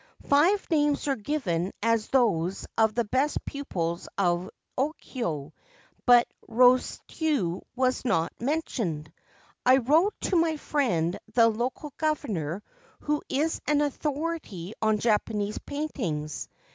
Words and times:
Five 0.27 0.67
names 0.71 1.05
were 1.05 1.15
given 1.15 1.73
as 1.83 2.07
those 2.07 2.65
of 2.75 2.95
the 2.95 3.03
best 3.05 3.45
pupils 3.45 4.09
of 4.17 4.49
Okyo; 4.75 5.53
but 6.07 6.27
Rosetsu 6.49 7.61
was 7.75 8.03
not 8.03 8.33
mentioned. 8.41 9.13
I 9.63 9.77
wrote 9.77 10.15
to 10.21 10.35
my 10.37 10.57
friend 10.57 11.19
the 11.35 11.49
Local 11.49 11.93
Governor, 11.97 12.63
who 13.01 13.21
is 13.29 13.61
an 13.67 13.81
authority 13.81 14.73
on 14.81 14.97
Japanese 14.97 15.59
paintings. 15.59 16.49